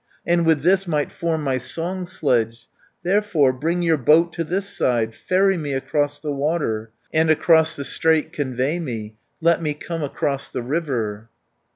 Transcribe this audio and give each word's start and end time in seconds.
And 0.25 0.47
with 0.47 0.63
this 0.63 0.87
might 0.87 1.11
form 1.11 1.43
my 1.43 1.59
song 1.59 2.07
sledge. 2.07 2.67
Therefore 3.03 3.53
bring 3.53 3.83
your 3.83 3.99
boat 3.99 4.33
to 4.33 4.43
this 4.43 4.67
side, 4.67 5.13
Ferry 5.13 5.57
me 5.57 5.73
across 5.73 6.19
the 6.19 6.31
water, 6.31 6.89
260 7.13 7.17
And 7.19 7.29
across 7.29 7.75
the 7.75 7.83
straight 7.83 8.33
convey 8.33 8.79
me, 8.79 9.17
Let 9.41 9.61
me 9.61 9.75
come 9.75 10.01
across 10.01 10.49
the 10.49 10.63
river." 10.63 11.29